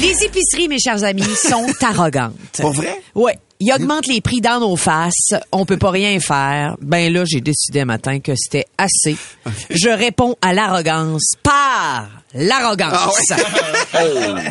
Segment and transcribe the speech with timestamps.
[0.00, 2.32] Les épiceries, mes chers amis, sont arrogantes.
[2.60, 3.00] Pour vrai?
[3.14, 3.38] Ouais.
[3.60, 5.32] Ils augmentent les prix dans nos faces.
[5.52, 6.76] On peut pas rien faire.
[6.80, 9.16] Ben là, j'ai décidé un matin que c'était assez.
[9.70, 13.30] Je réponds à l'arrogance par l'arrogance.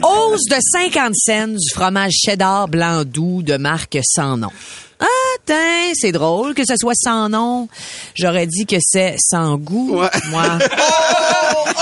[0.03, 4.49] Hausse de 50 cents du fromage cheddar blanc doux de marque sans nom.
[5.45, 7.67] C'est drôle que ce soit sans nom.
[8.15, 10.09] J'aurais dit que c'est sans goût, Ouais.
[10.29, 10.43] moi.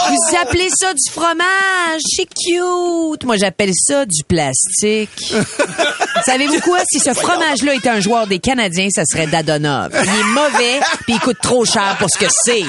[0.09, 3.23] Vous appelez ça du fromage, c'est cute.
[3.23, 5.33] Moi, j'appelle ça du plastique.
[6.25, 6.79] Savez-vous quoi?
[6.91, 9.91] Si ce fromage-là était un joueur des Canadiens, ça serait Dadonov.
[9.93, 12.63] Il est mauvais, puis il coûte trop cher pour ce que c'est.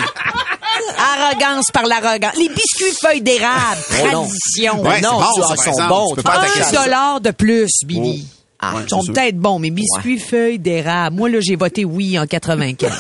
[0.99, 2.35] Arrogance par l'arrogance.
[2.37, 4.81] Les biscuits feuilles d'érable, tradition.
[4.83, 6.15] Ouais, non, c'est bon, ça, ça, sont bons.
[6.25, 8.27] Un dollar de plus, Billy.
[8.65, 11.17] Ah, Ouais, ils sont peut-être bons, mais biscuits feuilles d'érable.
[11.17, 12.91] Moi, là, j'ai voté oui en 95.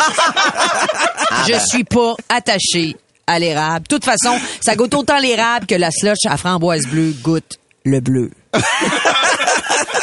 [1.48, 2.96] Je suis pas attachée
[3.26, 3.84] à l'érable.
[3.88, 8.00] De toute façon, ça goûte autant l'érable que la slush à framboise bleue goûte le
[8.00, 8.30] bleu.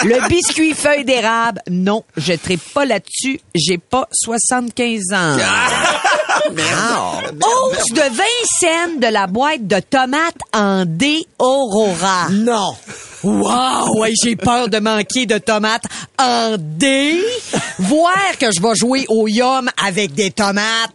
[0.04, 3.40] Le biscuit feuille d'érable, non, je ne pas là-dessus.
[3.54, 5.38] J'ai pas 75 ans.
[6.50, 8.23] Hausse de 20
[8.60, 12.30] cents de la boîte de tomates en D Aurora.
[12.32, 12.76] Non.
[13.23, 15.84] Wow, ouais, j'ai peur de manquer de tomates
[16.17, 17.22] en D.
[17.80, 20.92] Voir que je vais jouer au yum avec des tomates.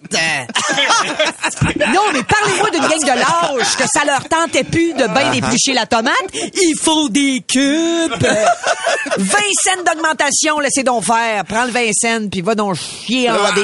[1.77, 3.19] non, mais parlez-moi d'une gang de
[3.59, 6.15] lâches que ça leur tentait plus de bien éplucher la tomate.
[6.33, 8.13] Il faut des cubes.
[9.17, 11.45] 20 cents d'augmentation, laissez donc faire.
[11.45, 13.63] Prends le 20 cents puis va donc chier en D.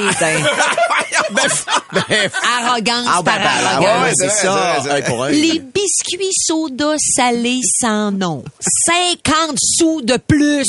[2.59, 3.85] Arrogance Ah, ben, par arrogance.
[3.85, 4.77] ouais, ouais, c'est ça.
[4.97, 5.29] Hey, pour eux.
[5.29, 8.43] Les biscuits soda salés sans nom.
[8.59, 10.65] 50 sous de plus.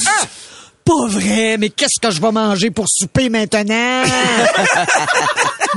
[0.85, 4.03] Pas vrai, mais qu'est-ce que je vais manger pour souper maintenant?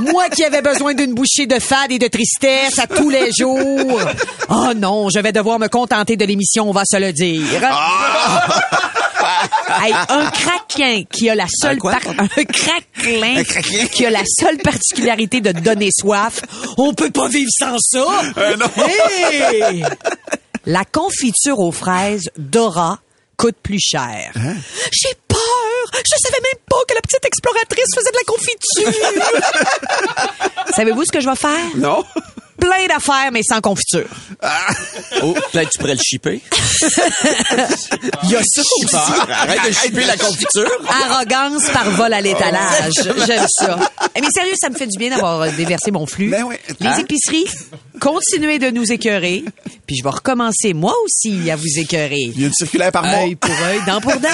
[0.00, 4.00] Moi qui avais besoin d'une bouchée de fade et de tristesse à tous les jours.
[4.50, 7.40] Oh non, je vais devoir me contenter de l'émission, on va se le dire.
[9.82, 11.92] Hey, un craquin qui a la seule quoi?
[11.92, 13.86] par- un craquelin Un craquelin?
[13.86, 16.40] qui a la seule particularité de donner soif.
[16.78, 18.04] On peut pas vivre sans ça.
[19.30, 19.84] Hey!
[20.66, 22.98] La confiture aux fraises Dora
[23.36, 24.32] coûte plus cher.
[24.34, 25.38] J'ai peur.
[25.94, 28.92] Je savais même pas que la petite exploratrice faisait de la confiture.
[30.74, 31.76] Savez-vous ce que je vais faire?
[31.76, 32.04] Non.
[32.58, 34.08] Plein d'affaires, mais sans confiture.
[35.22, 36.40] Oh, peut-être tu pourrais le shipper.
[38.24, 38.96] Il y a ça aussi.
[39.30, 40.70] Arrête de shipper la confiture.
[40.88, 42.92] Arrogance par vol à l'étalage.
[43.26, 43.78] J'aime ça.
[44.14, 46.28] Eh, Mais sérieux, ça me fait du bien d'avoir déversé mon flux.
[46.30, 46.56] Ben oui.
[46.80, 46.98] Les Hein?
[47.00, 47.46] épiceries,
[48.00, 49.44] continuez de nous écœurer.
[49.86, 52.16] Puis je vais recommencer moi aussi à vous écœurer.
[52.34, 53.18] Il y a une circulaire par mois.
[53.20, 54.28] Œil pour œil, dent pour dent.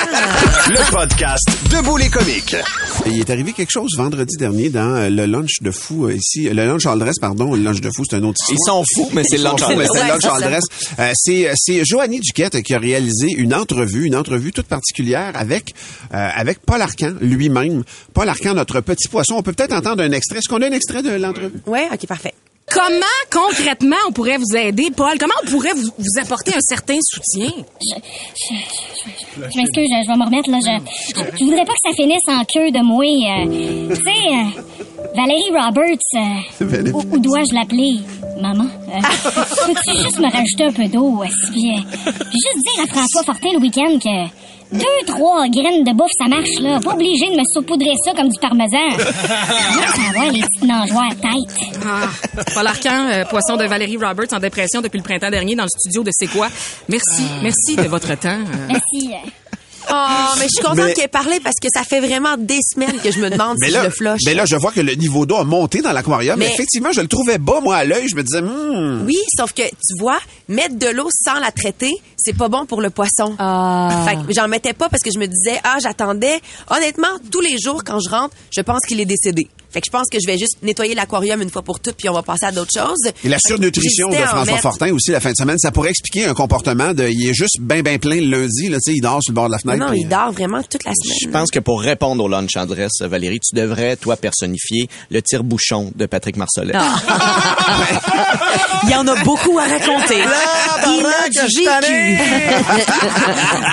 [0.69, 2.57] Le podcast Debout les comiques.
[3.07, 6.45] Il est arrivé quelque chose vendredi dernier dans euh, le lunch de fou euh, ici.
[6.49, 7.55] Le lunch all dress, pardon.
[7.55, 8.59] Le lunch de fou, c'est un autre histoire.
[8.59, 9.87] Ils sont fous, mais c'est all mais
[10.49, 11.15] dress.
[11.15, 15.75] c'est Joanie Duquette qui a réalisé une entrevue, une entrevue toute particulière avec
[16.13, 17.85] euh, avec Paul Arcan lui-même.
[18.13, 19.35] Paul Arcan, notre petit poisson.
[19.37, 20.39] On peut peut-être entendre un extrait.
[20.39, 21.61] Est-ce qu'on a un extrait de l'entrevue?
[21.67, 22.35] Ouais, ok, parfait.
[22.73, 25.19] Comment concrètement on pourrait vous aider, Paul?
[25.19, 27.51] Comment on pourrait vous, vous apporter un certain soutien?
[29.37, 30.59] Je m'excuse, je, je vais me remettre là.
[30.61, 33.05] Je, je voudrais pas que ça finisse en queue de moi.
[33.05, 37.99] euh, tu sais, euh, Valérie Roberts, euh, où, où dois-je l'appeler?
[38.41, 38.65] Maman?
[38.89, 39.01] Euh,
[39.67, 41.23] Peux-tu juste me rajouter un peu d'eau?
[41.51, 41.73] puis
[42.33, 44.29] juste dire à François Fortin le week-end que
[44.73, 46.81] deux, trois graines de bouffe, ça marche, là.
[46.81, 48.79] Pas obligé de me saupoudrer ça comme du parmesan.
[48.99, 51.67] Là, ça va, les petites nageoires tête.
[51.85, 52.09] Ah,
[52.55, 55.69] Paul Arcan, euh, poisson de Valérie Roberts en dépression depuis le printemps dernier dans le
[55.69, 56.49] studio de C'est quoi?
[56.89, 58.29] Merci, merci de votre temps.
[58.41, 58.69] euh.
[58.69, 59.11] Merci.
[59.91, 59.95] Oh,
[60.39, 62.99] mais je suis contente Mais- qu'elle ait parlé parce que ça fait vraiment des semaines
[63.03, 64.21] que je me demande Mais si là, je le flush.
[64.27, 66.39] mais là, je vois que le niveau d'eau a monté dans l'aquarium.
[66.39, 68.09] Mais Mais- effectivement, je le trouvais bas, moi, à l'œil.
[68.09, 69.05] Je me disais, hmm.
[69.07, 70.19] Oui, sauf que tu vois,
[70.49, 73.35] mettre de l'eau sans la traiter, c'est pas bon pour le poisson.
[74.07, 76.41] Fait que j'en mettais pas parce que je me disais ah, j'attendais.
[76.71, 79.49] Honnêtement, tous les jours quand je rentre, je pense qu'il est décédé.
[79.73, 82.09] Fait que je pense que je vais juste nettoyer l'aquarium une fois pour toutes, puis
[82.09, 83.13] on va passer à d'autres choses.
[83.25, 84.61] Et la que surnutrition de François mettre.
[84.63, 87.59] Fortin aussi la fin de semaine, ça pourrait expliquer un comportement de, il est juste
[87.61, 89.59] bien ben plein le lundi, là, tu sais, il dort sur le bord de la
[89.59, 89.79] fenêtre.
[89.79, 91.19] Non, puis- il dort vraiment toute la semaine.
[91.23, 95.93] Je pense que pour répondre au lunch adresse, Valérie, tu devrais, toi, personnifier le tire-bouchon
[95.95, 96.75] de Patrick Marcellet.
[96.77, 97.01] Ah.
[98.85, 100.19] Il y en a beaucoup à raconter.
[100.19, 102.19] Il a du vécu.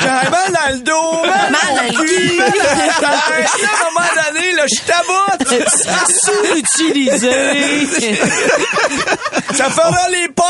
[0.01, 2.39] J'ai mal dans le dos, mal, Mal dans le cul.
[2.39, 5.67] À un moment donné, là, je taboute.
[6.07, 7.29] Sous-utilisé.
[9.55, 10.45] Ça fera les pop.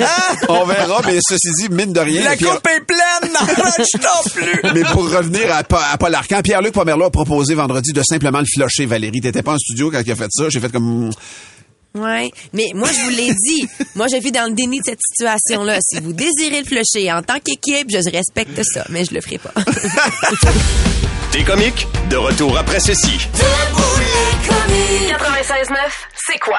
[0.00, 0.36] Hein?
[0.48, 2.24] On verra, mais ceci dit, mine de rien.
[2.24, 3.32] La Pierre- coupe est pleine.
[3.32, 3.46] Non,
[3.78, 4.60] je t'en plus.
[4.74, 8.40] Mais pour revenir à, Pa- à Paul Arcan, Pierre-Luc Pomerleau a proposé vendredi de simplement
[8.40, 9.20] le flusher, Valérie.
[9.20, 10.44] T'étais pas en studio quand il a fait ça?
[10.48, 11.10] J'ai fait comme...
[11.94, 13.68] Ouais, mais moi je vous l'ai dit.
[13.96, 15.76] Moi je vis dans le déni de cette situation-là.
[15.86, 19.36] Si vous désirez le flusher en tant qu'équipe, je respecte ça, mais je le ferai
[19.36, 19.52] pas.
[21.32, 21.86] T'es comique?
[22.08, 23.28] De retour après ceci.
[24.72, 26.58] 96.9, c'est quoi?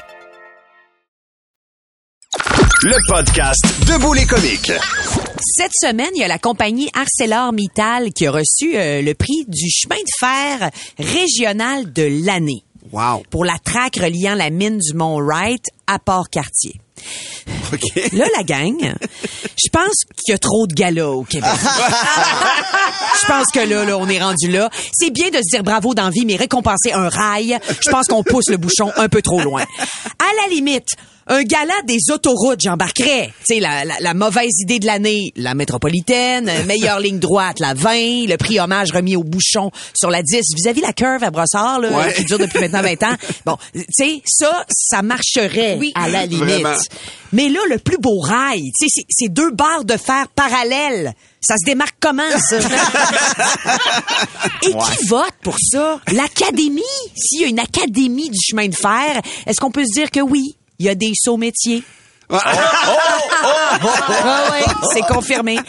[2.83, 4.71] Le podcast Debout les comiques.
[5.55, 9.69] Cette semaine, il y a la compagnie ArcelorMittal qui a reçu euh, le prix du
[9.69, 12.63] chemin de fer régional de l'année.
[12.91, 13.21] Wow.
[13.29, 16.81] Pour la traque reliant la mine du Mont Wright à Port-Cartier.
[18.13, 18.95] Là, la gang,
[19.63, 21.49] je pense qu'il y a trop de galas au Québec.
[23.21, 24.69] Je pense que là, là, on est rendu là.
[24.93, 28.07] C'est bien de se dire bravo dans la vie, mais récompenser un rail, je pense
[28.07, 29.61] qu'on pousse le bouchon un peu trop loin.
[29.61, 30.87] À la limite,
[31.27, 33.31] un gala des autoroutes, j'embarquerais.
[33.47, 37.73] Tu sais, la, la, la mauvaise idée de l'année, la métropolitaine, meilleure ligne droite, la
[37.73, 41.79] 20, le prix hommage remis au bouchon sur la 10 vis-à-vis la curve à Brossard,
[41.79, 42.13] là, Ouais.
[42.13, 43.15] qui dure depuis maintenant 20 ans.
[43.45, 46.43] Bon, tu sais, ça, ça marcherait à la limite.
[46.43, 46.75] Vraiment.
[47.33, 51.13] Mais là, le plus beau rail, tu sais, c'est- c'est deux barres de fer parallèles.
[51.39, 52.57] Ça se démarque comment, ça?
[54.63, 55.99] Et qui vote pour ça?
[56.11, 56.81] L'Académie?
[57.15, 60.19] S'il y a une Académie du chemin de fer, est-ce qu'on peut se dire que
[60.19, 61.83] oui, il y a des sauts métiers?
[62.29, 62.37] Ouais,
[64.51, 65.59] ouais, c'est confirmé.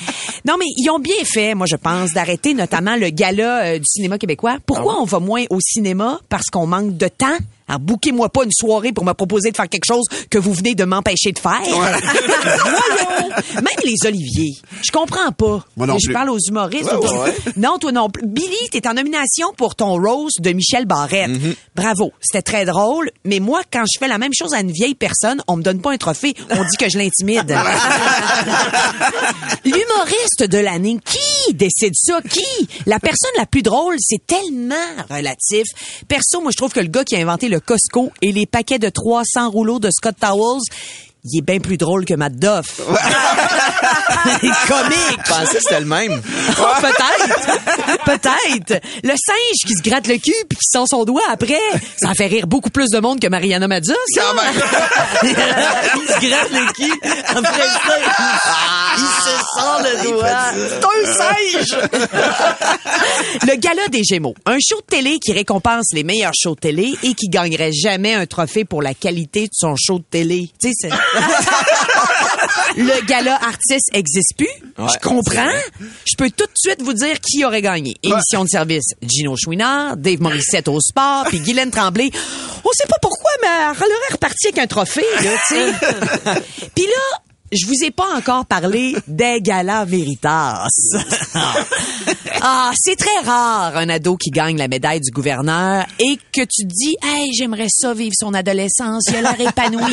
[0.45, 3.85] Non, mais ils ont bien fait, moi, je pense, d'arrêter notamment le gala euh, du
[3.85, 4.59] cinéma québécois.
[4.65, 6.21] Pourquoi on va moins au cinéma?
[6.29, 7.37] Parce qu'on manque de temps?
[7.73, 10.75] Alors, bouquez-moi pas une soirée pour me proposer de faire quelque chose que vous venez
[10.75, 11.63] de m'empêcher de faire.
[11.67, 13.31] Voyons!
[13.55, 14.53] Même les oliviers.
[14.83, 15.65] Je comprends pas.
[15.79, 16.13] Moi non je plus.
[16.13, 16.93] parle aux humoristes.
[16.93, 17.35] Ouais, ouais, ouais.
[17.57, 18.27] Non, toi non plus.
[18.27, 21.31] Billy, t'es en nomination pour ton rose de Michel Barrette.
[21.31, 21.57] Mm-hmm.
[21.75, 22.13] Bravo.
[22.21, 23.11] C'était très drôle.
[23.25, 25.81] Mais moi, quand je fais la même chose à une vieille personne, on me donne
[25.81, 26.35] pas un trophée.
[26.51, 27.49] On dit que je l'intimide.
[29.65, 32.21] L'humoriste de l'année, qui décide ça?
[32.21, 32.69] Qui?
[32.85, 34.75] La personne la plus drôle, c'est tellement
[35.09, 35.65] relatif.
[36.07, 38.79] Perso, moi, je trouve que le gars qui a inventé le Costco et les paquets
[38.79, 40.63] de 300 rouleaux de Scott Towels,
[41.25, 42.81] il est bien plus drôle que Matt Duff.
[44.43, 45.19] Il est comique.
[45.25, 46.21] Je pensais que c'était le même.
[46.61, 48.05] Oh, peut-être.
[48.05, 48.83] Peut-être.
[49.03, 51.61] Le singe qui se gratte le cul puis qui sent son doigt après,
[51.97, 54.23] ça fait rire beaucoup plus de monde que Mariana Mazza, ça.
[55.23, 57.95] il se gratte le cul après ça.
[58.97, 60.53] Il se sent le doigt.
[60.69, 61.89] C'est un singe.
[63.49, 64.35] le gala des Gémeaux.
[64.47, 68.15] Un show de télé qui récompense les meilleurs shows de télé et qui gagnerait jamais
[68.15, 70.51] un trophée pour la qualité de son show de télé.
[70.61, 70.91] Tu sais, c'est...
[72.77, 74.47] Le gala artiste existe plus.
[74.79, 75.51] Ouais, je comprends.
[75.81, 77.97] Je peux tout de suite vous dire qui aurait gagné.
[78.03, 82.11] Émission de service, Gino Chouinard, Dave Morissette au sport, puis Guylaine Tremblay.
[82.65, 85.73] On sait pas pourquoi, mais elle aurait reparti avec un trophée, là, tu sais.
[86.75, 87.19] puis là,
[87.53, 90.67] je vous ai pas encore parlé des galas Veritas.
[92.41, 96.67] ah, c'est très rare un ado qui gagne la médaille du gouverneur et que tu
[96.67, 99.93] te dis, hey, j'aimerais ça vivre son adolescence, il a l'air épanoui.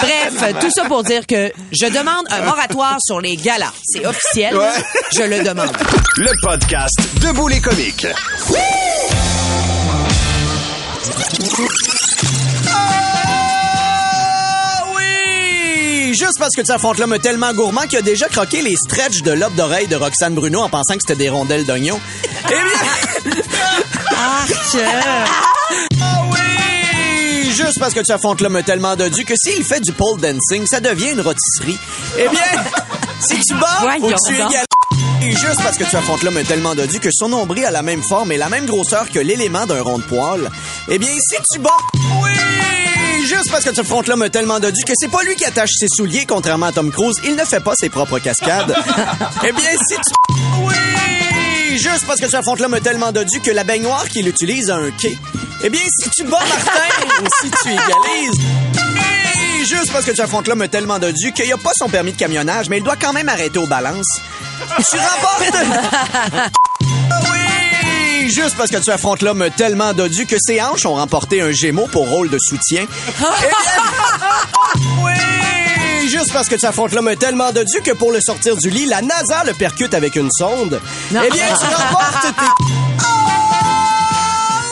[0.00, 3.72] Bref, tout ça pour dire que je demande un moratoire sur les galas.
[3.84, 4.56] C'est officiel.
[4.56, 4.82] Ouais.
[5.16, 5.76] Je le demande.
[6.16, 8.06] Le podcast Debout les comiques.
[11.98, 12.05] Ah
[16.18, 19.32] Juste parce que tu affrontes l'homme tellement gourmand qu'il a déjà croqué les stretches de
[19.32, 22.00] lobe d'oreille de Roxane Bruno en pensant que c'était des rondelles d'oignon.
[22.48, 23.34] Eh bien...
[26.00, 27.50] Ah oui!
[27.50, 30.80] Juste parce que tu affrontes l'homme tellement dodu que s'il fait du pole dancing, ça
[30.80, 31.78] devient une rôtisserie.
[32.18, 32.64] Eh bien,
[33.20, 34.64] si tu bats, que tu égales...
[35.22, 38.02] Et juste parce que tu affrontes l'homme tellement dodu que son nombril a la même
[38.02, 40.50] forme et la même grosseur que l'élément d'un rond de poil,
[40.88, 41.76] eh bien, si tu bats...
[42.22, 42.55] Oui!
[43.26, 45.88] Juste parce que tu affrontes l'homme tellement dodu que c'est pas lui qui attache ses
[45.88, 48.72] souliers, contrairement à Tom Cruise, il ne fait pas ses propres cascades.
[49.44, 50.34] eh bien, si tu...
[50.60, 51.76] Oui!
[51.76, 54.90] Juste parce que tu affrontes l'homme tellement dodu que la baignoire qu'il utilise a un
[54.92, 55.18] quai.
[55.64, 58.46] Eh bien, si tu bats Martin ou si tu égalises...
[58.94, 59.66] Oui!
[59.66, 62.68] Juste parce que tu affrontes l'homme tellement dodu qu'il a pas son permis de camionnage,
[62.68, 64.20] mais il doit quand même arrêter aux balances.
[64.88, 66.52] Tu remportes...
[68.28, 71.86] Juste parce que tu affrontes l'homme tellement dodu que ses hanches ont remporté un gémeau
[71.86, 72.84] pour rôle de soutien.
[73.18, 73.28] Bien...
[75.02, 76.08] Oui!
[76.08, 79.00] Juste parce que tu affrontes l'homme tellement dodu que pour le sortir du lit, la
[79.00, 80.80] NASA le percute avec une sonde.
[81.10, 82.28] Eh bien, tu remportes tes...
[82.98, 83.04] Ah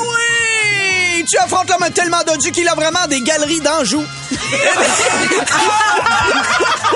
[0.00, 1.24] oui!
[1.30, 4.02] Tu affrontes l'homme tellement dodu qu'il a vraiment des galeries d'Anjou.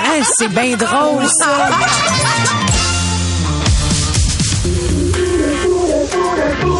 [0.00, 1.68] Hein, c'est bien drôle, ça.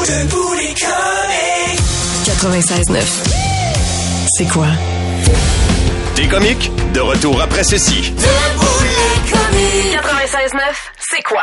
[0.06, 1.80] Debout les comiques.
[2.26, 3.02] 96.9.
[4.36, 4.66] C'est quoi?
[6.16, 8.10] Des comiques, de retour après ceci.
[8.12, 9.96] Debout les comiques.
[9.96, 10.60] 96.9.
[11.10, 11.42] C'est quoi?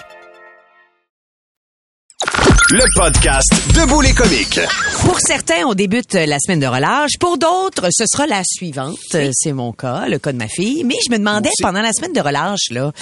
[2.73, 4.61] Le podcast Debout les comiques.
[5.01, 7.17] Pour certains, on débute la semaine de relâche.
[7.19, 9.17] Pour d'autres, ce sera la suivante.
[9.33, 10.85] C'est mon cas, le cas de ma fille.
[10.85, 12.93] Mais je me demandais pendant la semaine de relâche, là,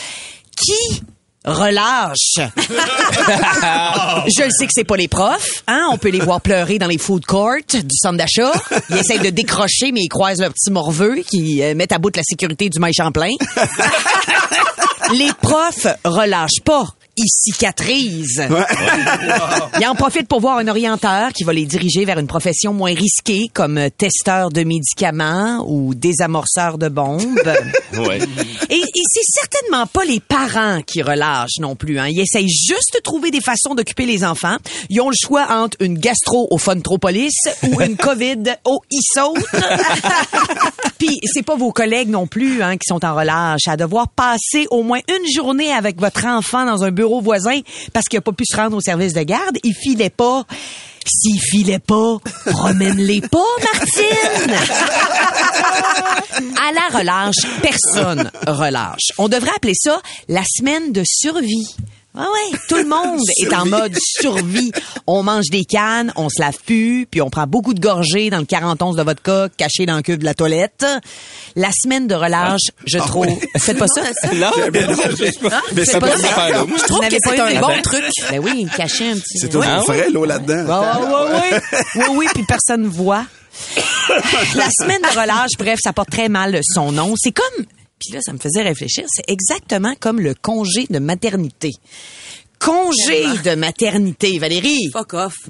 [0.57, 1.03] qui
[1.45, 2.39] relâche?
[2.39, 5.87] je le sais que c'est pas les profs, hein?
[5.91, 8.51] On peut les voir pleurer dans les food courts du centre d'achat.
[8.89, 12.09] Ils essayent de décrocher, mais ils croisent leur petit morveux qui euh, met à bout
[12.09, 13.35] de la sécurité du maïs Champlain.
[15.13, 16.87] les profs relâchent pas.
[17.21, 18.47] Ils cicatrisent.
[19.81, 22.93] Ils en profitent pour voir un orienteur qui va les diriger vers une profession moins
[22.93, 27.19] risquée comme euh, testeur de médicaments ou désamorceur de bombes.
[27.99, 28.19] Ouais.
[28.69, 31.99] Et, et c'est certainement pas les parents qui relâchent non plus.
[31.99, 32.07] Hein.
[32.07, 34.55] Ils essayent juste de trouver des façons d'occuper les enfants.
[34.89, 37.33] Ils ont le choix entre une gastro au Funtropolis
[37.63, 39.33] ou une COVID au ISO.
[40.99, 44.67] Puis c'est pas vos collègues non plus hein, qui sont en relâche à devoir passer
[44.69, 47.61] au moins une journée avec votre enfant dans un bureau voisin
[47.93, 49.57] parce qu'il a pas pu se rendre au service de garde.
[49.63, 50.45] Il filait pas.
[51.05, 53.39] S'il filait pas, promène-les pas,
[53.73, 54.53] Martine!
[56.61, 59.13] À la relâche, personne relâche.
[59.17, 61.75] On devrait appeler ça la semaine de survie.
[62.21, 64.71] Ah ouais, tout le monde est en mode survie.
[65.07, 68.39] On mange des cannes, on se lave plus, puis on prend beaucoup de gorgées dans
[68.39, 70.85] le 41 de vodka caché dans le cuve de la toilette.
[71.55, 73.27] La semaine de relâche, je trouve.
[73.57, 74.01] Faites pas ça?
[74.33, 75.15] Non, mais non, mais
[75.75, 76.27] Faites ça pas peut ça?
[76.27, 76.65] se faire, là.
[76.65, 78.03] Moi, je Vous trouve n'avez que pas c'est eu un bon trucs.
[78.29, 79.37] Ben oui, cacher un petit.
[79.39, 79.83] C'est toujours Ouais.
[79.85, 80.65] frais, l'eau là-dedans.
[80.69, 81.61] Ah, ouais, ouais.
[81.95, 83.23] Oui, oui, puis personne voit.
[84.55, 87.13] La semaine de relâche, bref, ça porte très mal son nom.
[87.17, 87.65] C'est comme,
[87.99, 91.71] puis là, ça me faisait réfléchir, c'est exactement comme le congé de maternité.
[92.59, 94.89] Congé de maternité, Valérie.
[94.91, 95.35] Fuck off.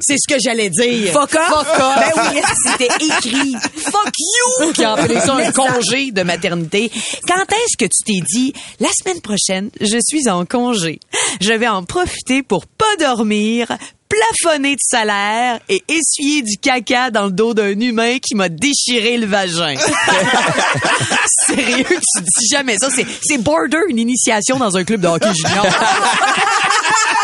[0.00, 1.12] C'est ce que j'allais dire.
[1.12, 1.48] Fuck off.
[1.48, 1.96] Fuck off.
[1.96, 3.54] Ben oui, c'était écrit.
[3.76, 6.90] Fuck you qui a appelé ça un congé de maternité.
[7.26, 11.00] Quand est-ce que tu t'es dit, la semaine prochaine, je suis en congé.
[11.40, 13.68] Je vais en profiter pour pas dormir,
[14.08, 19.16] plafonner de salaire et essuyer du caca dans le dos d'un humain qui m'a déchiré
[19.16, 19.74] le vagin.
[21.46, 22.88] Sérieux, tu dis jamais ça.
[23.22, 25.66] C'est border une initiation dans un club de hockey junior.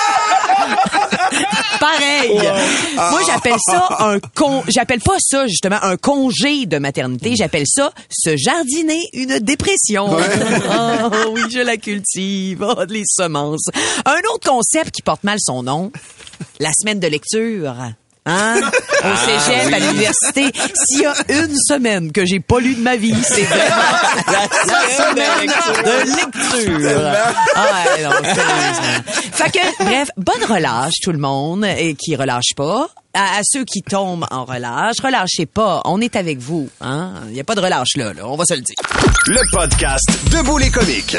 [1.80, 2.40] Pareil.
[2.96, 4.62] Moi, j'appelle ça un con.
[4.68, 7.34] J'appelle pas ça justement un congé de maternité.
[7.36, 10.08] J'appelle ça se jardiner une dépression.
[10.10, 12.64] Oh oui, je la cultive.
[12.66, 13.68] Oh, les semences.
[14.04, 15.92] Un autre concept qui porte mal son nom,
[16.60, 17.74] la semaine de lecture.
[18.26, 18.60] Hein?
[18.60, 18.68] Au
[19.04, 20.52] Ah, cégep, à l'université.
[20.74, 23.76] S'il y a une semaine que j'ai pas lu de ma vie, c'est vraiment
[24.26, 24.48] la
[24.96, 25.46] semaine
[25.84, 27.12] de lecture.
[27.54, 27.66] Ah
[27.96, 29.04] ouais, non, sérieusement.
[29.32, 32.88] Fait que, bref, bonne relâche, tout le monde, et qui relâche pas.
[33.14, 35.80] À, à ceux qui tombent en relâche, relâchez pas.
[35.84, 36.68] On est avec vous.
[36.80, 37.12] Hein?
[37.28, 38.22] Il n'y a pas de relâche là, là.
[38.26, 38.74] On va se le dire.
[39.28, 41.16] Le podcast Debout les comiques.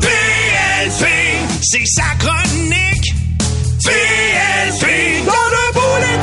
[0.00, 1.06] PLP,
[1.62, 3.14] c'est sa chronique.
[3.84, 4.33] PLP,
[4.70, 6.16] dans le bout les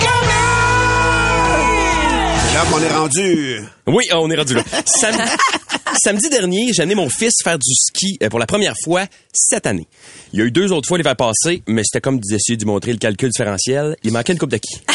[2.54, 3.62] Là, on est rendu.
[3.88, 4.64] Oui, on est rendu là.
[4.86, 5.16] Sam-
[6.04, 9.66] samedi dernier, j'ai amené mon fils faire du ski euh, pour la première fois cette
[9.68, 9.88] année.
[10.34, 12.92] Il y a eu deux autres fois l'hiver passé, mais c'était comme d'essayer de montrer
[12.92, 13.96] le calcul différentiel.
[14.04, 14.82] Il manquait une coupe de qui?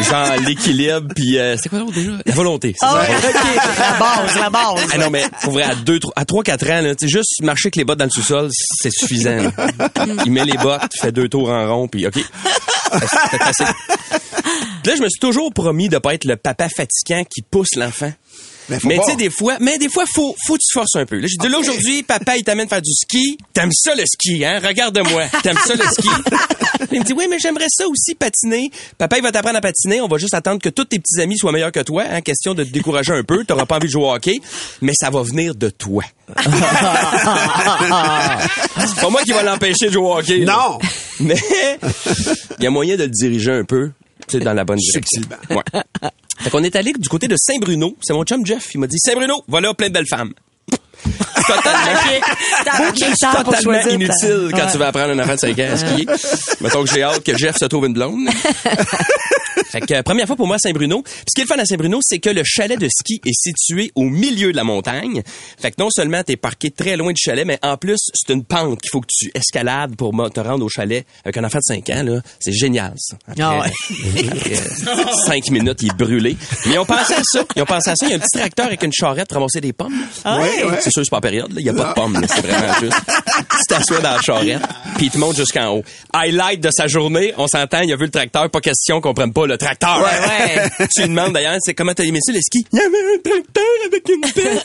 [0.00, 2.10] Genre l'équilibre, puis euh, c'était quoi l'autre déjà?
[2.26, 2.74] La volonté.
[2.78, 3.28] c'est Ah ça.
[3.78, 4.80] La base, la base.
[4.92, 7.76] Ah non, mais pour vrai, à deux, trois- à 3-4 ans, là, juste marcher avec
[7.76, 8.48] les bottes dans le sous-sol,
[8.80, 9.36] c'est suffisant.
[9.36, 9.52] là.
[10.26, 12.14] Il met les bottes, fait deux tours en rond, puis OK.
[13.52, 17.74] C'est Là, je me suis toujours promis de pas être le papa fatigant qui pousse
[17.76, 18.12] l'enfant.
[18.84, 21.16] Mais tu sais, des fois, mais des fois, faut, faut que tu forces un peu.
[21.18, 23.38] Là, j'ai dit, là, aujourd'hui, papa, il t'amène faire du ski.
[23.52, 24.60] T'aimes ça, le ski, hein?
[24.62, 25.24] Regarde-moi.
[25.42, 26.08] T'aimes ça, le ski?
[26.90, 28.70] Il me dit, oui, mais j'aimerais ça aussi patiner.
[28.98, 30.00] Papa, il va t'apprendre à patiner.
[30.00, 32.02] On va juste attendre que tous tes petits amis soient meilleurs que toi.
[32.10, 32.20] Hein?
[32.22, 33.44] Question de te décourager un peu.
[33.44, 34.40] T'auras pas envie de jouer au hockey.
[34.82, 36.02] Mais ça va venir de toi.
[38.78, 40.38] C'est pas moi qui va l'empêcher de jouer au hockey.
[40.38, 40.56] là.
[40.70, 40.78] Non.
[41.20, 41.36] Mais
[42.58, 43.90] il y a moyen de le diriger un peu,
[44.28, 45.22] tu sais, dans la bonne direction.
[45.50, 45.62] Ouais.
[46.42, 47.96] Fait qu'on est allé du côté de Saint-Bruno.
[48.00, 48.74] C'est mon chum Jeff.
[48.74, 50.32] Il m'a dit, Saint-Bruno, voilà plein de belles femmes.
[51.46, 52.00] Totalement,
[53.44, 54.72] pour totalement choisir inutile quand Ouais.
[54.72, 56.06] tu vas apprendre un enfant de 5 ans à skier.
[56.60, 58.28] Mettons que j'ai hâte que Jeff se trouve une blonde.
[59.70, 61.02] Fait que euh, première fois pour moi à Saint-Bruno.
[61.02, 63.32] Puis ce qui est le fun à Saint-Bruno, c'est que le chalet de ski est
[63.32, 65.22] situé au milieu de la montagne.
[65.58, 68.44] Fait que non seulement t'es parqué très loin du chalet, mais en plus c'est une
[68.44, 71.62] pente qu'il faut que tu escalades pour te rendre au chalet avec un enfant de
[71.74, 72.20] 5 ans là.
[72.40, 73.16] C'est génial ça.
[73.28, 73.66] Après, Ah ouais.
[74.30, 76.36] après, euh, cinq minutes, il est brûlé.
[76.66, 77.44] Mais ils ont pensé à ça.
[77.56, 78.06] Ils ont pensé à ça.
[78.06, 79.94] Il y a un petit tracteur avec une charrette pour ramasser des pommes.
[80.24, 80.50] Ah ouais?
[80.54, 80.90] C'est sûr, c'est
[81.20, 81.52] période.
[81.58, 82.20] Il y a pas de pommes.
[82.20, 82.26] là.
[82.28, 82.96] C'est vraiment juste.
[83.58, 84.62] Tu t'assois dans la charrette,
[84.96, 85.84] puis il te monte jusqu'en haut.
[86.12, 88.50] Highlight de sa journée, on s'entend, il a vu le tracteur.
[88.50, 89.98] Pas question qu'on prenne pas le tracteur.
[89.98, 90.86] Ouais, ouais.
[90.94, 92.64] tu lui demandes d'ailleurs, c'est comment t'as aimé ça, le ski?
[92.72, 94.62] Il y avait un tracteur avec une pelle.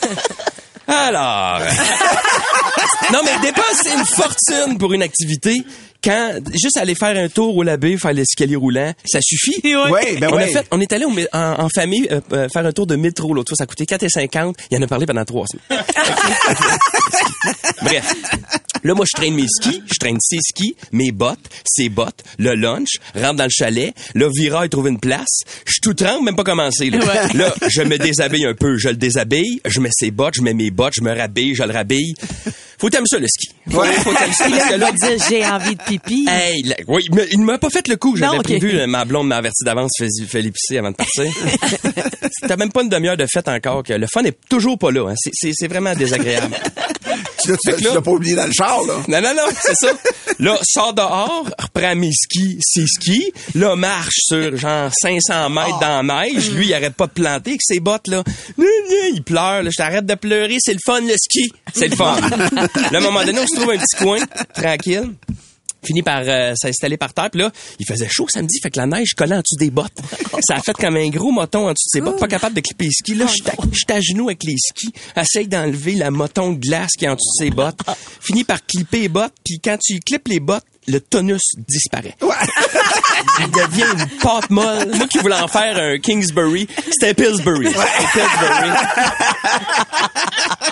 [0.87, 1.59] Alors.
[3.13, 5.63] non, mais dépenser une fortune pour une activité.
[6.03, 9.61] Quand juste aller faire un tour au labé, faire l'escalier roulant, ça suffit.
[9.87, 10.47] Ouais, ben on a ouais.
[10.47, 13.51] fait, on est allé en, en famille euh, euh, faire un tour de métro l'autre
[13.51, 14.55] fois, ça a coûté 4,50.
[14.71, 15.83] Il en a parlé pendant trois semaines.
[17.81, 18.13] Bref.
[18.83, 22.55] Là, moi, je traîne mes skis, je traîne ses skis, mes bottes, ses bottes, le
[22.55, 26.25] lunch, rentre dans le chalet, là, Vira, il trouve une place, je suis tout tremble,
[26.25, 26.99] même pas commencé, là.
[26.99, 27.33] Ouais.
[27.33, 30.53] Là, je me déshabille un peu, je le déshabille, je mets ses bottes, je mets
[30.53, 32.13] mes bottes, je me rhabille, je le rhabille.
[32.79, 33.49] Faut t'aimer ça, le ski.
[33.73, 33.91] Ouais.
[33.93, 36.27] faut t'aimer ça, parce que là, dire, j'ai envie de pipi.
[36.29, 38.15] Hey, là, oui, mais il ne m'a pas fait le coup.
[38.15, 38.43] J'avais Non, ok.
[38.45, 41.23] prévu, euh, ma blonde m'a averti d'avance, fais, fais l'épicer avant de partir.
[42.47, 45.09] T'as même pas une demi-heure de fête encore, que le fun est toujours pas là.
[45.09, 45.15] hein.
[45.33, 46.55] C'est vraiment désagréable.
[47.43, 48.95] Tu l'as- pas oublié dans le char, là.
[49.07, 49.91] Non, non, non, c'est ça.
[50.39, 53.31] Là, sors dehors, reprends mes skis, ses skis.
[53.55, 56.49] Là, marche sur genre 500 mètres dans la neige.
[56.51, 58.23] Lui, il arrête pas de planter avec ses bottes, là.
[59.13, 59.69] Il pleure, là.
[59.69, 61.51] Je t'arrête de pleurer, c'est le fun, le ski.
[61.73, 62.17] C'est le fun.
[62.51, 64.19] là, à un moment donné, on se trouve un petit coin,
[64.53, 65.13] tranquille.
[65.85, 67.29] Fini par euh, s'installer par terre.
[67.31, 69.97] Puis là, il faisait chaud samedi, fait que la neige collait en dessous des bottes.
[70.47, 72.61] Ça a fait comme un gros moton en dessous de ses bottes, pas capable de
[72.61, 73.15] clipper les skis.
[73.15, 76.91] Là, j'étais à- j'étais à genoux avec les skis, essaye d'enlever la moton de glace
[76.97, 77.79] qui est en dessous de ses bottes.
[78.21, 82.15] Fini par clipper les bottes, puis quand tu clips les bottes, le tonus disparaît.
[83.39, 84.95] Il devient une pâte molle.
[84.95, 87.67] Moi qui voulais en faire un Kingsbury, c'était Pillsbury.
[87.67, 88.69] C'était Pillsbury.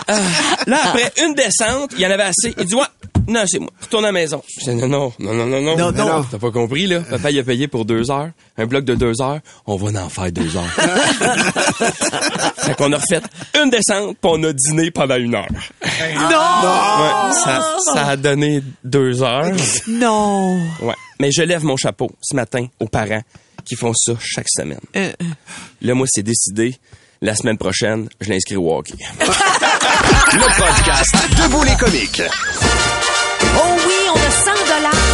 [0.08, 0.20] Ah,
[0.68, 2.54] là, après une descente, il y en avait assez.
[2.58, 2.86] Il dit, ouais,
[3.28, 3.70] non, c'est moi.
[3.82, 4.42] Retourne à la maison.
[4.60, 5.78] Je dis, non, non, non, non, non, non.
[5.78, 6.26] Non, non.
[6.30, 7.02] T'as pas compris, là?
[7.02, 8.30] Papa, il a payé pour deux heures.
[8.58, 9.40] Un bloc de deux heures.
[9.66, 10.72] On va en faire deux heures.
[12.58, 13.22] fait qu'on a refait
[13.62, 15.48] une descente, puis on a dîné pendant une heure.
[15.82, 19.52] Ouais, ça, ça a donné deux heures.
[19.88, 20.60] Non.
[20.82, 20.96] Ouais.
[21.20, 23.22] Mais je lève mon chapeau ce matin aux parents
[23.66, 24.80] qui font ça chaque semaine.
[24.96, 25.12] Euh,
[25.82, 26.76] Là, moi, c'est décidé.
[27.22, 28.94] La semaine prochaine, je l'inscris au hockey.
[30.34, 32.22] Le podcast Debout les comiques.
[33.58, 35.05] Oh oui, on a 100 dollars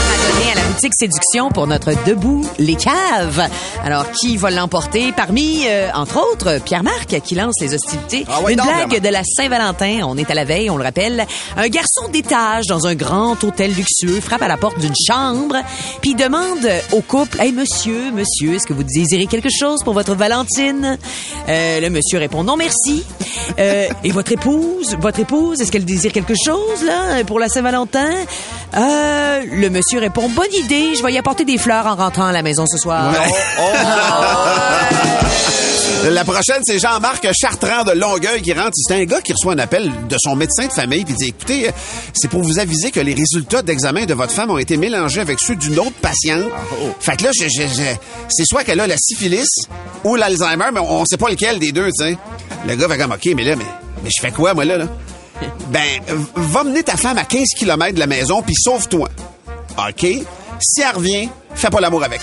[0.52, 3.48] à la boutique Séduction pour notre Debout les caves.
[3.84, 5.14] Alors, qui va l'emporter?
[5.16, 8.26] Parmi, euh, entre autres, Pierre-Marc qui lance les hostilités.
[8.30, 10.02] Ah ouais, Une blague de la Saint-Valentin.
[10.04, 11.26] On est à la veille, on le rappelle.
[11.58, 15.56] Un garçon d'étage dans un grand hôtel luxueux frappe à la porte d'une chambre
[16.02, 20.16] puis demande au couple, «Hey, monsieur, monsieur, est-ce que vous désirez quelque chose pour votre
[20.16, 20.98] Valentine?
[21.48, 23.06] Euh, le monsieur répond, «Non, merci.
[23.60, 24.96] Euh, et votre épouse?
[25.00, 28.10] Votre épouse, est-ce qu'elle désire quelque chose, là, pour la Saint-Valentin?
[28.76, 29.11] Euh,
[29.52, 32.42] le monsieur répond, bonne idée, je vais y apporter des fleurs en rentrant à la
[32.42, 33.14] maison ce soir.
[36.10, 38.72] La prochaine, c'est Jean-Marc Chartrand de Longueuil qui rentre.
[38.74, 41.68] C'est un gars qui reçoit un appel de son médecin de famille puis dit écoutez,
[41.68, 41.72] euh,
[42.14, 45.40] c'est pour vous aviser que les résultats d'examen de votre femme ont été mélangés avec
[45.40, 46.46] ceux d'une autre patiente.
[47.00, 47.96] Fait que là, je- je- je-
[48.30, 49.48] c'est soit qu'elle a la syphilis
[50.04, 52.18] ou l'Alzheimer, mais on, on sait pas lequel des deux, tu sais.
[52.68, 53.66] Le gars va comme OK, mais là, mais,
[54.04, 54.86] mais je fais quoi moi là, là?
[55.70, 56.02] Ben,
[56.36, 59.08] va mener ta femme à 15 km de la maison puis sauve-toi.
[59.78, 60.06] OK?
[60.60, 62.22] Si elle revient, fais pas l'amour avec.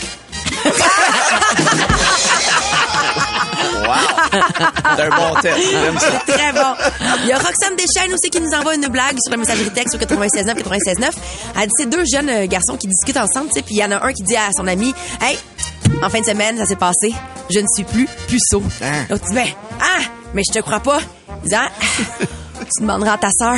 [4.96, 5.58] C'est un bon test.
[5.70, 6.06] J'aime ça.
[6.26, 6.74] C'est très bon.
[7.22, 9.94] Il y a Roxane Deschaines aussi qui nous envoie une blague sur la messagerie texte
[9.94, 11.10] au 96.9, 96.9.
[11.56, 13.84] Elle dit, c'est deux jeunes euh, garçons qui discutent ensemble, tu sais, puis il y
[13.84, 15.38] en a un qui dit à son ami, hey,
[16.02, 17.14] en fin de semaine, ça s'est passé,
[17.50, 18.62] je ne suis plus puceau.
[19.10, 19.48] L'autre dit, ben,
[19.80, 20.02] ah,
[20.34, 21.00] mais je te crois pas.
[21.44, 21.68] Il dit, ah,
[22.60, 23.56] tu demanderas à ta sœur.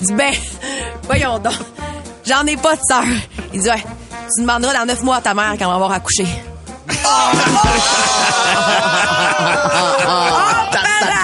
[0.00, 0.32] Il dit, ben,
[1.04, 1.54] voyons donc,
[2.30, 3.04] j'en ai pas de sœur.
[3.52, 3.82] Il dit, ouais,
[4.34, 6.26] tu demanderas dans neuf mois à ta mère quand on va avoir accouché.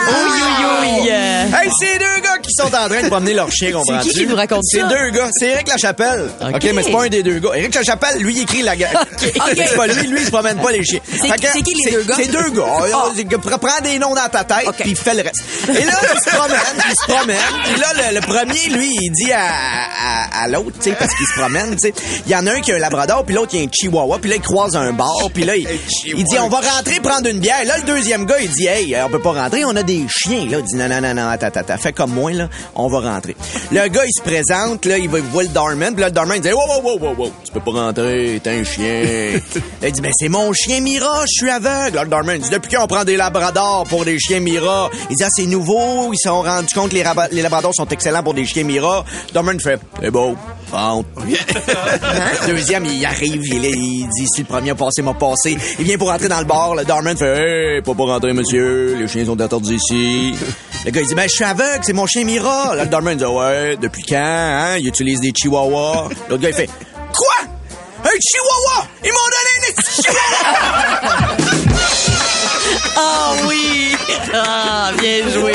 [0.08, 1.08] Oui, oui, oui.
[1.08, 2.25] Hey, deux gars
[2.56, 4.08] sont en train de promener leur chien, comprends-tu?
[4.10, 5.28] qui qui nous raconte C'est deux gars.
[5.32, 6.30] C'est Éric Lachapelle.
[6.40, 6.70] OK, OK.
[6.74, 7.50] mais c'est pas un des deux gars.
[7.54, 8.88] Éric Lachapelle, lui, il écrit la gueule.
[9.18, 11.00] c'est pas lui, lui, il se promène pas les chiens.
[11.10, 12.14] C'est- c'est qui les deux gars?
[12.16, 12.64] C'est deux gars.
[12.66, 13.10] Ah.
[13.60, 15.42] Prends- des noms dans ta tête, puis il fait le reste.
[15.68, 17.36] Et là, il se promène, il se promène.
[17.64, 21.14] Puis là, le, le premier, lui, il dit à, à, à l'autre, tu sais, parce
[21.14, 21.94] qu'il se promène, tu sais,
[22.26, 23.70] il y en a un qui a un labrador, puis l'autre, il y a un
[23.72, 25.68] chihuahua, puis là, il croise un bar, puis là, il,
[26.06, 27.64] il dit, on va rentrer prendre une bière.
[27.66, 30.46] Là, le deuxième gars, il dit, hey, on peut pas rentrer, on a des chiens.
[30.50, 33.00] Là, il dit, non, non, non, non, attends, attends, fais comme moi, là, on va
[33.00, 33.36] rentrer.
[33.72, 36.36] Le gars, il se présente, là, il va voir le doorman, puis là, le doorman,
[36.38, 39.02] il dit, wow, wow, wow, wow, wow, tu peux pas rentrer, t'es un chien.
[39.82, 41.96] Là, il dit, ben, c'est mon chien Mira, je suis aveugle.
[41.96, 44.90] Là, le doorman, il dit, depuis quand on prend des labradors pour des chiens Mira?
[45.10, 46.96] Il dit, ah, c'est nouveau, ils se sont rendus compte que
[47.32, 49.04] les, labradors sont excellents pour des chiens Mira.
[49.28, 50.34] Le doorman fait, c'est beau,
[50.70, 51.08] rentre.
[51.26, 55.56] Le Deuxième, il arrive, il, est- il dit si le premier a passé, m'a passé.
[55.78, 56.74] Il vient pour rentrer dans le bar.
[56.74, 57.26] Le doorman fait
[57.76, 58.96] Hey, pas pour rentrer, monsieur.
[58.98, 60.34] Les chiens sont interdits ici.
[60.84, 62.74] Le gars, il dit Ben, je suis aveugle, c'est mon chien Mira.
[62.76, 64.76] Là, le doorman dit Ouais, depuis quand, hein?
[64.78, 66.08] Il utilise des chihuahuas?
[66.28, 66.70] L'autre gars, il fait
[67.12, 67.34] Quoi?
[68.04, 68.86] Un chihuahua!
[69.04, 71.36] Ils m'ont donné un chihuahua!
[72.98, 73.94] Ah oui!
[74.34, 75.52] Ah, bien joué!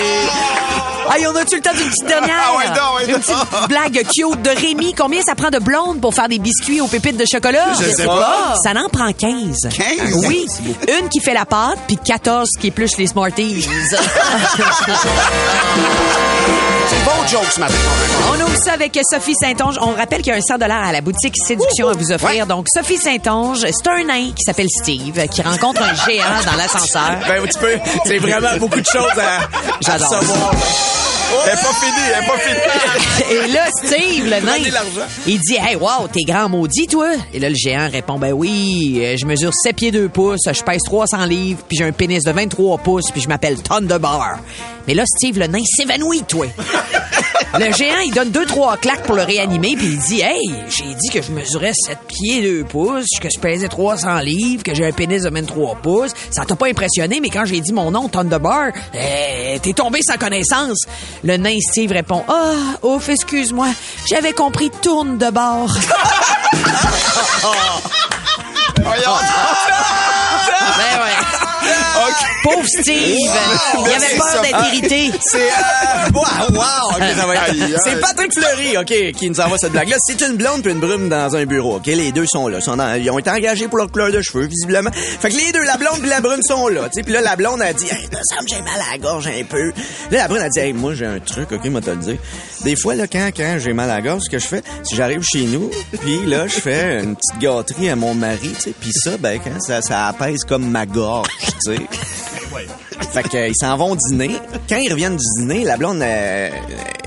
[1.13, 2.36] Hey, on a-tu le temps d'une petite dernière?
[2.47, 3.36] Ah ouais, non, ouais, Une petite
[3.67, 4.93] blague cute de Rémi.
[4.97, 7.74] Combien ça prend de blondes pour faire des biscuits aux pépites de chocolat?
[7.80, 8.56] Je sais pas.
[8.63, 9.67] Ça en prend 15.
[9.76, 10.26] 15?
[10.28, 10.45] Oui.
[11.00, 13.67] Une qui fait la pâte, puis 14 qui épluche les Smarties.
[13.89, 13.97] C'est
[17.06, 17.74] bon joke ce matin.
[18.32, 19.78] On ouvre ça avec Sophie Saint-Onge.
[19.82, 22.45] On rappelle qu'il y a un 100 à la boutique Séduction à vous offrir.
[22.47, 27.17] Donc, Sophie Saint-Onge, c'est un nain qui s'appelle Steve, qui rencontre un géant dans l'ascenseur.
[27.28, 27.78] Ben, tu peux.
[28.06, 29.47] C'est vraiment beaucoup de choses à, à
[29.82, 30.10] J'adore.
[30.10, 30.52] savoir.
[31.48, 33.32] Elle pas finie, elle pas finie.
[33.32, 34.82] Et là, Steve, le nain,
[35.28, 37.12] il dit Hey, wow, t'es grand maudit, toi.
[37.34, 40.63] Et là, le géant répond Ben oui, euh, je mesure 7 pieds 2 pouces, je
[40.63, 44.39] pèse 300 livres, puis j'ai un pénis de 23 pouces, puis je m'appelle Thunderbar.
[44.88, 46.48] Mais là, Steve, le nain, s'évanouit, toi.
[47.60, 50.96] Le géant, il donne deux, trois claques pour le réanimer, puis il dit Hey, j'ai
[50.96, 54.86] dit que je mesurais 7 pieds 2 pouces, que je pesais 300 livres, que j'ai
[54.86, 56.13] un pénis de 23 pouces.
[56.30, 60.15] Ça t'a pas impressionné, mais quand j'ai dit mon nom, Thunderbar, euh, t'es tombé sans
[60.17, 60.86] connaissance.
[61.23, 63.67] Le nain Steve répond Ah, ouf, excuse-moi,
[64.10, 65.69] j'avais compris tourne de bord.
[70.77, 71.40] Ben ouais.
[72.43, 75.12] Pauvre Steve, il avait C'est peur d'être irrité.
[75.21, 77.80] C'est euh, wow, wow, ok, ça va être-.
[77.84, 79.97] C'est Patrick Fleury, ok, qui nous envoie cette blague-là.
[80.00, 81.86] C'est une blonde puis une brume dans un bureau, ok?
[81.86, 82.60] Les deux sont là,
[82.97, 84.89] Ils ont été engagés pour leur couleur de cheveux, visiblement.
[84.91, 87.04] Fait que les deux, la blonde puis la brune sont là, tu sais.
[87.04, 89.43] Puis là, la blonde a dit, hey, me semble j'ai mal à la gorge un
[89.43, 89.67] peu.
[90.12, 92.17] Là, la brune a dit, hey, moi j'ai un truc, ok, moi te le dire.
[92.63, 94.95] Des fois là, quand quand j'ai mal à la gorge, ce que je fais, si
[94.95, 95.69] j'arrive chez nous,
[96.02, 98.74] puis là, je fais une petite gâterie à mon mari, tu sais.
[98.80, 101.30] Puis ça, ben quand ça, ça apaise comme ma gorge,
[103.14, 104.36] Fait qu'ils s'en vont dîner.
[104.70, 106.50] Quand ils reviennent du dîner, la blonde euh,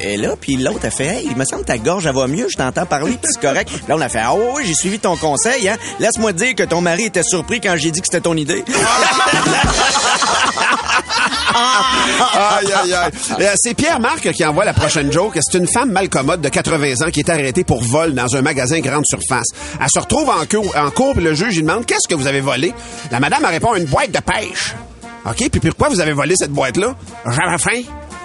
[0.00, 2.26] est là, puis l'autre a fait Hey, il me semble que ta gorge elle va
[2.26, 3.70] mieux, je t'entends parler, puis c'est correct.
[3.88, 5.76] Là, on a fait Ah oui, oui, j'ai suivi ton conseil, hein.
[6.00, 8.64] Laisse-moi dire que ton mari était surpris quand j'ai dit que c'était ton idée.
[11.54, 13.10] Aïe, aïe, aïe.
[13.40, 15.38] Euh, C'est Pierre-Marc qui envoie la prochaine joke.
[15.40, 18.80] C'est une femme malcommode de 80 ans qui est arrêtée pour vol dans un magasin
[18.80, 19.46] grande surface.
[19.80, 22.74] Elle se retrouve en cours, en le juge lui demande Qu'est-ce que vous avez volé?
[23.10, 24.74] La madame répond Une boîte de pêche.
[25.26, 26.94] OK, puis pourquoi vous avez volé cette boîte-là?
[27.24, 27.82] J'avais faim.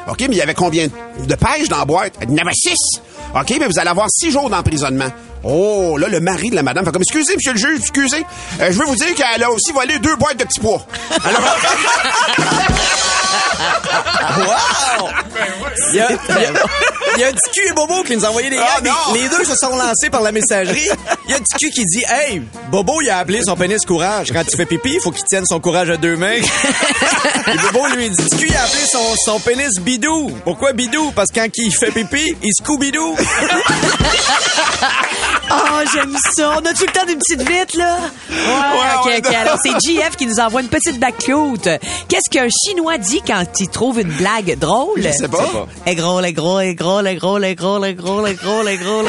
[0.10, 2.14] OK, mais il y avait combien de pêches dans la boîte?
[2.22, 3.00] Il y en avait six.
[3.36, 5.08] OK, mais vous allez avoir six jours d'emprisonnement.
[5.44, 8.26] Oh, là, le mari de la madame fait comme, excusez, monsieur le juge, excusez.
[8.60, 10.82] Euh, je veux vous dire qu'elle a aussi volé deux boîtes de petits pois.
[14.38, 15.10] Wow!
[15.92, 16.52] Il y a, il y a-
[17.16, 19.14] il y a Ticu et Bobo qui nous ont envoyé des Ah, non!
[19.14, 20.88] Les deux se sont lancés par la messagerie.
[21.28, 24.32] Il y a Ticu qui dit Hey, Bobo, il a appelé son pénis courage.
[24.32, 26.34] Quand tu fais pipi, il faut qu'il tienne son courage à deux mains.
[26.34, 30.32] et Bobo lui dit Ticu, il a appelé son, son pénis bidou.
[30.44, 31.12] Pourquoi bidou?
[31.12, 33.16] Parce que quand il fait pipi, il scooby-doo.
[35.52, 36.52] Oh, j'aime ça.
[36.58, 37.98] On a-tu le temps d'une petite vite, là?
[38.30, 38.36] Ouais,
[39.04, 39.34] ok, ok.
[39.34, 41.68] Alors, c'est JF qui nous envoie une petite blague cute.
[42.08, 45.02] Qu'est-ce qu'un Chinois dit quand tu trouves une blague drôle?
[45.02, 45.68] Je sais pas.
[45.86, 48.80] Elle drôle, elle drôle, elle drôle, elle drôle, elle drôle, elle drôle, elle drôle, elle
[48.80, 49.06] drôle,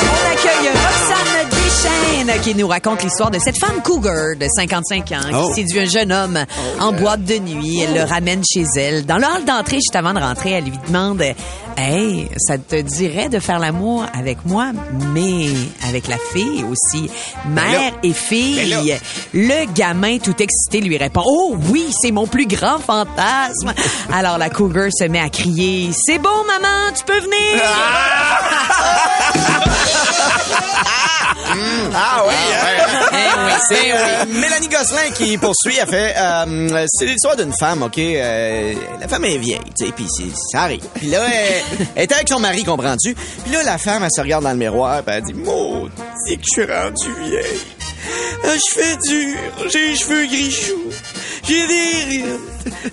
[0.00, 5.48] On accueille Roxane Deschaines qui nous raconte l'histoire de cette femme cougar de 55 ans
[5.48, 6.38] qui séduit un jeune homme
[6.80, 7.80] en boîte de nuit.
[7.80, 9.06] Elle le ramène chez elle.
[9.06, 11.22] Dans le hall d'entrée, juste avant de rentrer, elle lui demande
[11.80, 14.72] Hey, ça te dirait de faire l'amour avec moi,
[15.14, 15.46] mais
[15.88, 17.08] avec la fille aussi.
[17.46, 18.56] Mère Ben là- et fille.
[18.68, 18.96] Ben là-
[19.32, 23.72] Le gamin tout excité lui répond Oh oui, c'est mon plus grand fantasme.
[24.12, 27.62] Alors la cougar se met à crier C'est bon, maman, tu peux venir.
[31.94, 33.58] Ah oui, hein?
[33.68, 35.76] C'est euh, Mélanie Gosselin qui poursuit.
[35.80, 37.98] Elle fait, euh, c'est l'histoire d'une femme, ok?
[37.98, 40.06] euh, la femme est vieille, tu sais, puis
[40.52, 40.84] ça arrive.
[40.94, 41.62] Puis là, elle,
[41.94, 43.14] elle était avec son mari, comprends-tu?
[43.14, 45.90] Puis là, la femme, elle se regarde dans le miroir, puis elle dit, maudit
[46.26, 47.60] que je suis rendue vieille.
[48.44, 49.36] Ah, je fais dur,
[49.70, 50.90] j'ai les cheveux gris choux,
[51.46, 52.40] j'ai des rides,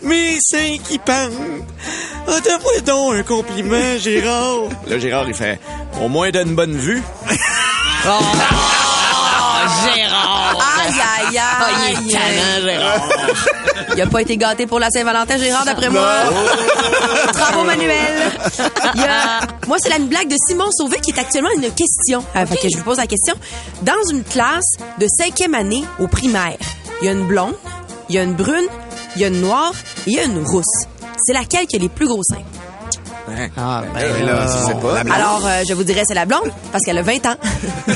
[0.01, 1.63] mes seins qui pendent.
[2.27, 4.69] Ah, donne-moi donc un compliment, Gérard.
[4.87, 5.59] Là, Gérard, il fait,
[6.01, 7.01] au moins d'une bonne vue.
[9.95, 10.64] Gérard.
[10.87, 12.09] Aïe, aïe, Ah, il aïe.
[12.09, 13.09] est tannant, Gérard.
[13.95, 16.07] Il a pas été gâté pour la Saint-Valentin, Gérard, d'après moi.
[17.33, 18.31] Bravo, Manuel.
[18.95, 22.23] Il y a- Moi, c'est la blague de Simon Sauvé qui est actuellement une question.
[22.35, 23.33] Euh, fait que je vous pose la question.
[23.81, 26.57] Dans une classe de cinquième année au primaire,
[27.01, 27.55] il y a une blonde,
[28.09, 28.67] il y a une brune,
[29.15, 29.73] il y a une noire
[30.05, 30.85] et il y a une rousse.
[31.25, 32.43] C'est laquelle qui a les plus gros seins?
[33.57, 34.45] Ah, Ben là,
[34.81, 34.93] pas.
[34.95, 35.15] La blonde.
[35.15, 37.35] Alors, euh, je vous dirais c'est la blonde parce qu'elle a 20 ans.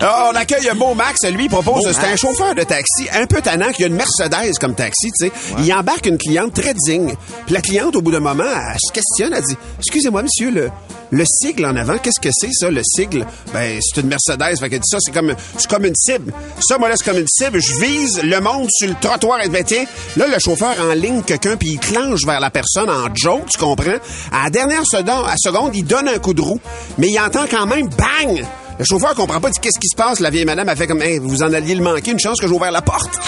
[0.00, 1.22] Ah, on accueille Beau Max.
[1.24, 4.52] Lui, il propose, c'est un chauffeur de taxi un peu tannant qui a une Mercedes
[4.60, 5.32] comme taxi, tu sais.
[5.58, 7.14] Il embarque une cliente très digne.
[7.46, 10.70] Puis la cliente, au bout d'un moment, elle se questionne, elle dit, excusez-moi, monsieur, le,
[11.10, 13.26] le sigle en avant, qu'est-ce que c'est, ça, le sigle?
[13.52, 14.58] Ben, c'est une Mercedes.
[14.58, 16.32] Fait qu'elle dit ça, c'est comme, c'est comme une cible.
[16.60, 17.60] Ça, moi, là, c'est comme une cible.
[17.60, 19.40] Je vise le monde sur le trottoir.
[19.44, 19.84] Et ben, tiens,
[20.16, 23.58] là, le chauffeur en ligne quelqu'un, puis il clenche vers la personne en joke, tu
[23.58, 23.98] comprends?
[24.32, 26.60] À la dernière seconde, à seconde, il donne un coup de roue.
[26.98, 28.44] Mais il entend quand même, bang!
[28.78, 30.18] Le chauffeur comprend pas, dit qu'est-ce qui se passe?
[30.18, 32.48] La vieille madame a fait comme, hey, vous en alliez le manquer, une chance que
[32.48, 33.10] j'ai ouvert la porte.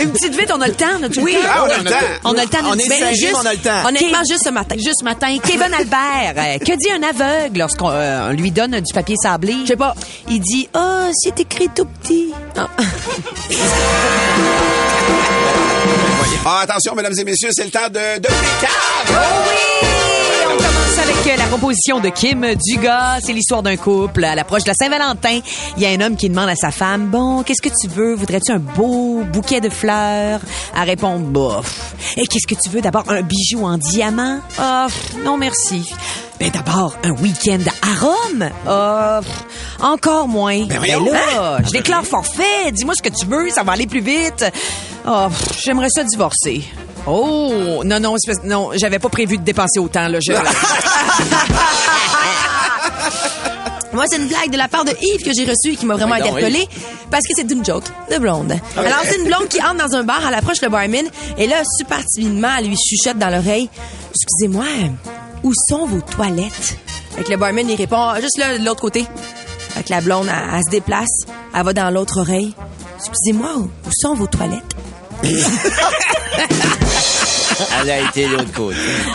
[0.00, 0.98] Une petite vite, on a le temps.
[1.00, 1.96] notre- Oui, Ah, on a le temps.
[2.24, 2.58] On a le temps.
[2.64, 3.86] On est Ben, juste- on a le temps.
[3.88, 4.74] Honnêtement, juste ce matin.
[4.76, 5.36] Juste ce matin.
[5.44, 9.54] Kevin Albert, euh, que dit un aveugle lorsqu'on euh, lui donne du papier sablé?
[9.62, 9.94] Je sais pas.
[10.28, 12.32] Il dit, ah, c'est écrit tout petit.
[16.44, 19.14] Ah, attention, mesdames et messieurs, c'est le temps de, de Oh
[19.46, 19.88] oui!
[20.52, 23.20] On commence avec euh, la proposition de Kim Dugas.
[23.24, 24.24] C'est l'histoire d'un couple.
[24.24, 25.40] À l'approche de la Saint-Valentin,
[25.76, 28.14] il y a un homme qui demande à sa femme, bon, qu'est-ce que tu veux?
[28.14, 30.40] Voudrais-tu un beau bouquet de fleurs?
[30.76, 31.94] Elle répond, bof.
[32.16, 32.80] Et qu'est-ce que tu veux?
[32.80, 34.40] D'abord, un bijou en diamant?
[34.56, 35.92] Pff, non, merci.
[36.42, 38.50] Ben d'abord, un week-end à Rome?
[38.66, 39.44] Ah, pff,
[39.80, 40.66] encore moins.
[40.66, 41.04] Ben, voyons.
[41.04, 42.72] là, je déclare forfait.
[42.72, 44.44] Dis-moi ce que tu veux, ça va aller plus vite.
[45.06, 46.64] Ah, pff, j'aimerais ça divorcer.
[47.06, 50.18] Oh, non, non, non, j'avais pas prévu de dépenser autant, là.
[50.20, 50.32] Je...
[53.92, 55.94] Moi, c'est une blague de la part de Yves que j'ai reçue et qui m'a
[55.94, 56.68] vraiment Oui, donc, interpellée
[57.08, 58.52] parce que c'est une joke de blonde.
[58.76, 61.06] Alors, c'est une blonde qui entre dans un bar, elle approche le barman
[61.38, 63.70] et là, super timidement, elle lui chuchote dans l'oreille
[64.12, 64.64] Excusez-moi,
[65.42, 66.76] où sont vos toilettes?
[67.14, 69.06] Fait que le barman, il répond Ah, juste là, de l'autre côté.
[69.70, 71.08] Fait la blonde, elle, elle se déplace,
[71.54, 72.54] elle va dans l'autre oreille.
[72.98, 74.62] Excusez-moi, où sont vos toilettes?
[77.80, 78.76] Elle a été de l'autre côté.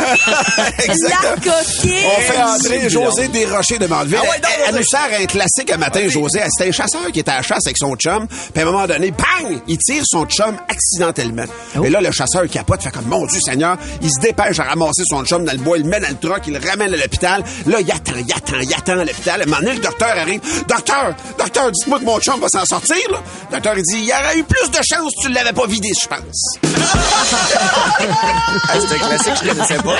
[2.05, 4.19] On fait entrer José Desrochers de Mandeville.
[4.19, 6.41] Ah ouais, elle, nous sert un classique un matin, José.
[6.49, 8.27] C'était un chasseur qui était à la chasse avec son chum.
[8.27, 9.59] Puis à un moment donné, bang!
[9.67, 11.45] Il tire son chum accidentellement.
[11.83, 15.03] Et là, le chasseur capote, fait comme, mon Dieu Seigneur, il se dépêche à ramasser
[15.05, 16.97] son chum dans le bois, il le met dans le truck, il le ramène à
[16.97, 17.43] l'hôpital.
[17.65, 19.41] Là, il attend, il attend, il attend à l'hôpital.
[19.41, 20.41] À un moment donné, le docteur arrive.
[20.67, 23.21] Docteur, docteur, dites-moi que mon chum va s'en sortir, là.
[23.49, 25.67] Le docteur, il dit, il y aurait eu plus de chance si tu l'avais pas
[25.67, 26.57] vidé, je pense.
[28.69, 29.83] Ah, c'est un classique que je connaissais pas.
[29.83, 29.95] moi.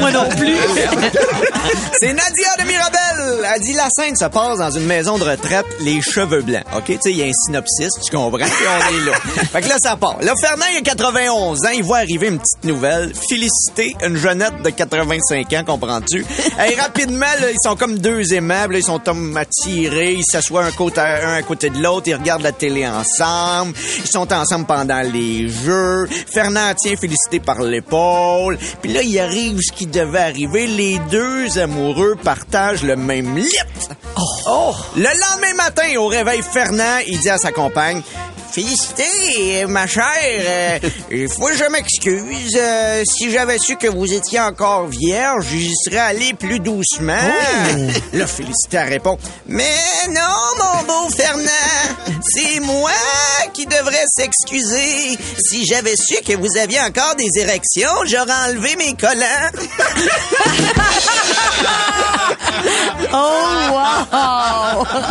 [0.00, 0.56] Moi non plus.
[2.00, 3.05] C'est Nadia de Mirabel.
[3.54, 6.64] Elle dit la scène se passe dans une maison de retraite, les cheveux blancs.
[6.76, 6.84] OK?
[6.86, 8.38] Tu sais, il y a un synopsis, tu comprends?
[8.38, 8.42] Et
[8.90, 9.12] on est là.
[9.52, 10.18] Fait que là, ça part.
[10.22, 11.68] Là, Fernand, il a 91 ans.
[11.74, 13.12] Il voit arriver une petite nouvelle.
[13.28, 16.24] Féliciter une jeunette de 85 ans, comprends-tu?
[16.68, 18.74] Et rapidement, là, ils sont comme deux aimables.
[18.74, 20.14] là, ils sont comme attirés.
[20.14, 22.08] Ils s'assoient un, côté à, un à côté de l'autre.
[22.08, 23.74] Ils regardent la télé ensemble.
[23.98, 26.08] Ils sont ensemble pendant les jeux.
[26.32, 28.58] Fernand tient félicité par l'épaule.
[28.82, 30.66] Puis là, il arrive ce qui devait arriver.
[30.66, 33.58] Les deux amoureux partagent le même lit.
[34.46, 34.74] Oh.
[34.96, 38.02] Le lendemain matin, au réveil, Fernand, il dit à sa compagne,
[38.52, 40.02] Félicité, ma chère.
[40.24, 40.78] Euh,
[41.10, 42.56] Il faut que je m'excuse.
[42.58, 47.12] Euh, si j'avais su que vous étiez encore vierge, j'y serais allé plus doucement.
[48.14, 49.18] Là, Félicité répond.
[49.46, 49.74] Mais
[50.08, 50.22] non,
[50.58, 52.92] mon beau Fernand, c'est moi
[53.52, 55.18] qui devrais s'excuser.
[55.38, 59.50] Si j'avais su que vous aviez encore des érections, j'aurais enlevé mes collants.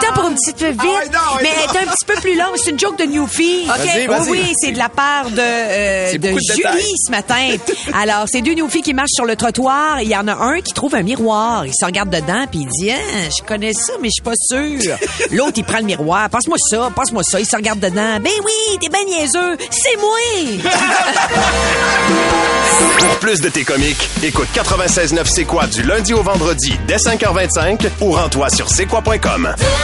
[0.00, 1.10] le temps pour une petite vite?
[1.42, 2.54] mais elle est un petit peu plus longue.
[2.56, 3.66] C'est une joke de Newfie.
[3.68, 3.76] OK?
[3.76, 4.30] Vas-y, Oui, vas-y.
[4.30, 6.82] oui, c'est de la part de, euh, de de Julie détails.
[7.06, 7.56] ce matin.
[7.94, 10.00] Alors, c'est deux Newfies qui marchent sur le trottoir.
[10.00, 11.66] Il y en a un qui trouve un miroir.
[11.66, 12.96] Il se regarde dedans puis il dit, ah,
[13.36, 14.96] je connais ça, mais je suis pas sûr.
[15.32, 16.28] L'autre, il prend le miroir.
[16.30, 17.40] Passe-moi ça, passe-moi ça.
[17.40, 18.18] Il se regarde dedans.
[18.20, 19.56] Ben oui, t'es ben niaiseux.
[19.70, 20.62] C'est moi!
[22.98, 27.86] Pour plus de tes comiques, écoute 96.9 C'est quoi du lundi au vendredi dès 5h25
[28.00, 29.54] ou rends-toi sur c'est quoi.com.